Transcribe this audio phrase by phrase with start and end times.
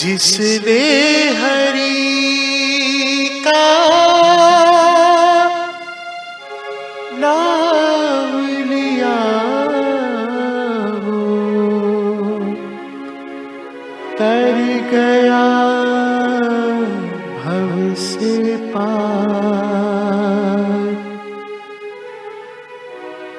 [0.00, 0.82] जिसने
[1.38, 1.90] हरि
[3.46, 3.64] का
[7.18, 8.32] नाम
[8.70, 9.18] लिया
[11.02, 11.26] हो,
[14.18, 14.56] तर
[14.92, 15.44] गया
[17.42, 19.20] भव से पार।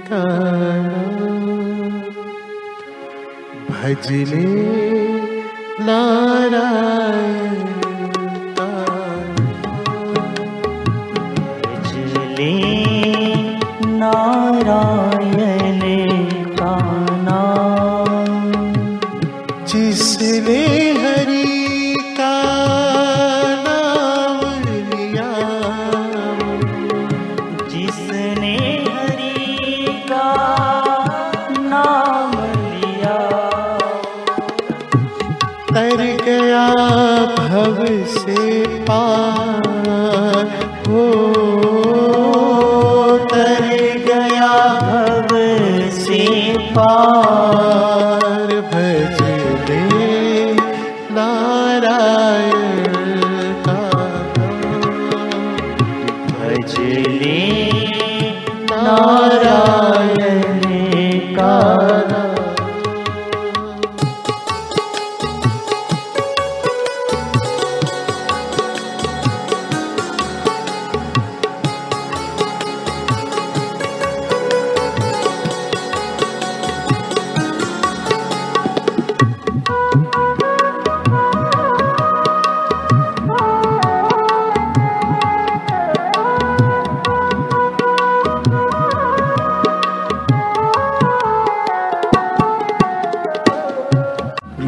[0.09, 0.24] का
[3.70, 4.45] भजले
[5.86, 7.80] नारायण
[46.76, 49.18] पार भज
[49.68, 49.82] दे
[51.16, 52.94] नारायण
[53.66, 53.80] का
[56.30, 56.74] भज
[57.20, 57.38] ले
[58.70, 59.30] नारायण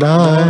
[0.02, 0.32] Krishna.
[0.32, 0.41] Hare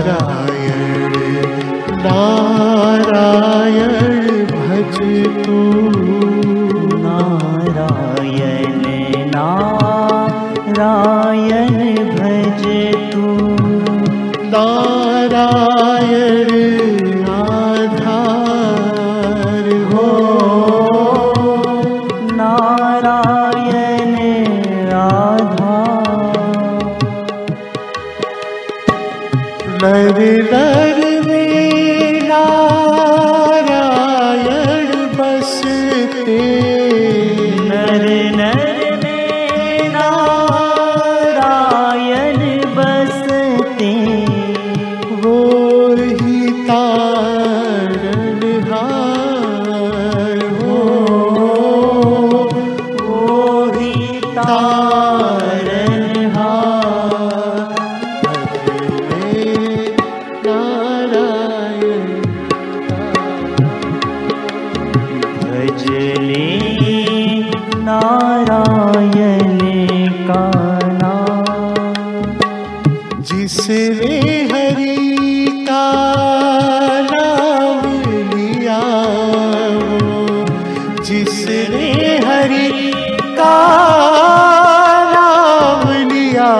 [38.30, 38.71] नैन
[82.26, 82.68] हरि
[83.38, 83.56] का
[85.14, 86.50] नाम लिया।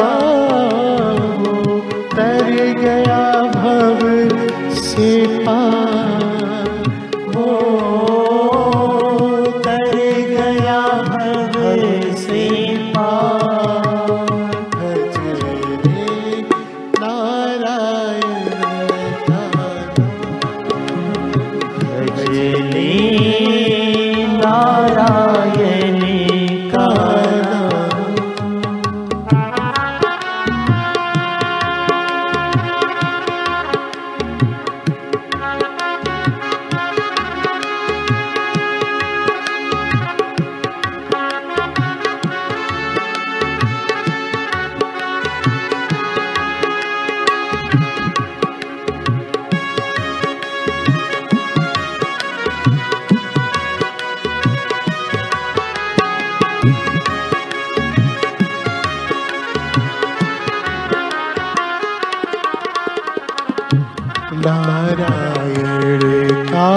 [64.46, 66.00] नारायण
[66.46, 66.70] का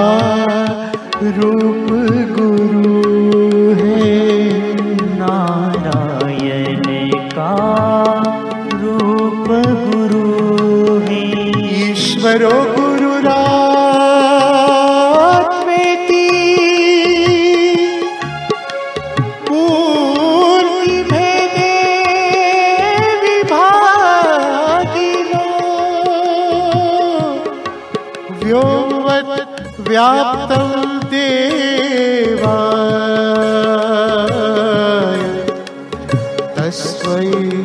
[1.37, 1.87] रूप
[2.37, 3.04] गुरु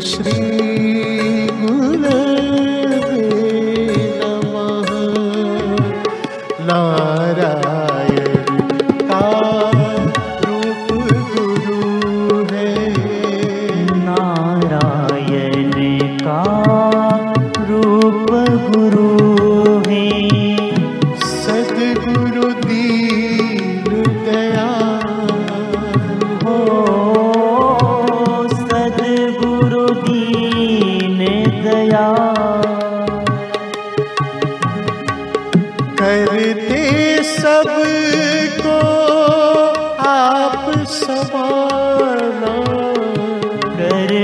[0.00, 2.16] श्री गुरु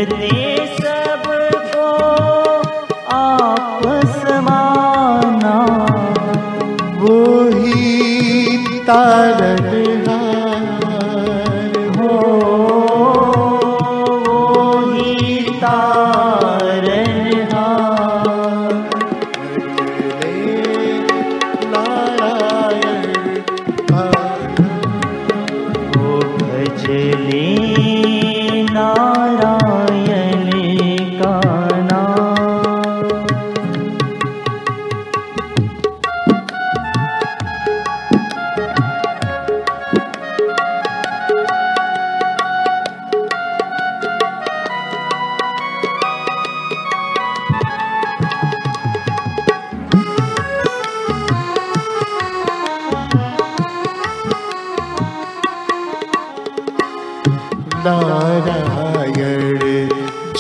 [0.09, 1.87] करते सबको
[3.15, 3.83] आप
[4.17, 5.57] समाना
[7.01, 7.19] वो
[7.51, 9.66] ही तारक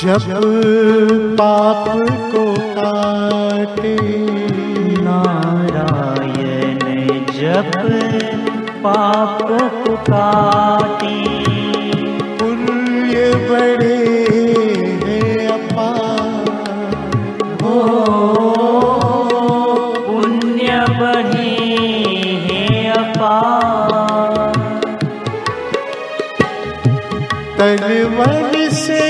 [0.06, 0.26] जब
[1.38, 1.86] पाप
[2.32, 2.42] को
[2.74, 3.94] काटे
[5.06, 6.78] नारायण
[7.38, 7.70] जब
[8.84, 11.14] पाप को काटे।
[12.38, 13.96] पुण्य बड़े
[15.06, 16.46] हैं अपार
[17.62, 17.74] हो
[20.06, 21.50] पुण्य बड़े
[22.46, 24.52] हैं अपार
[27.58, 27.84] तन
[28.18, 29.04] मन से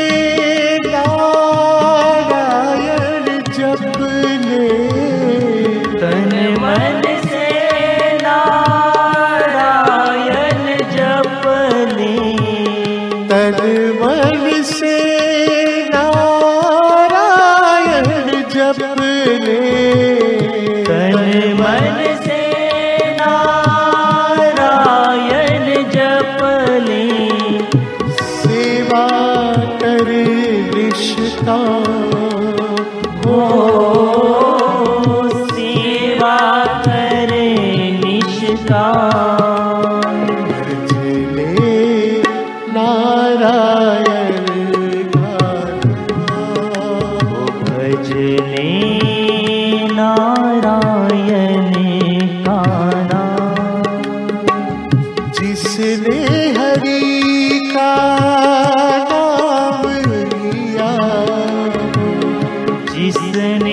[18.73, 18.96] जब
[63.07, 63.66] जिसने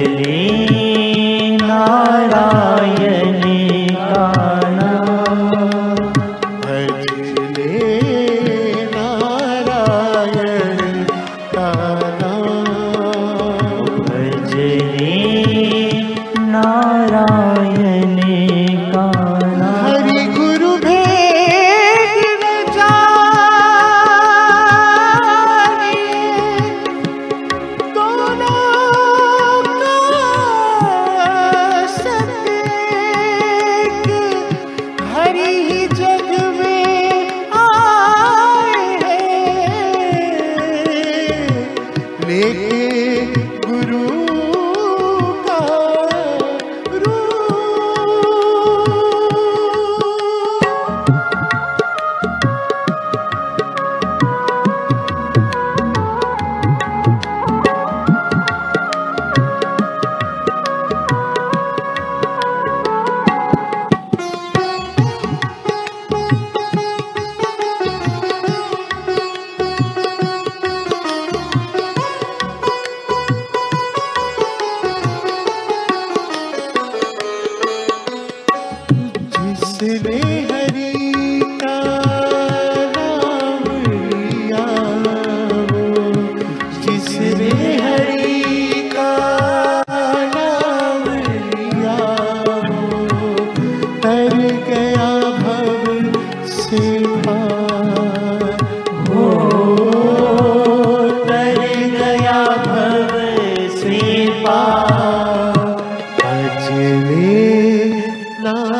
[0.00, 0.59] Berlim.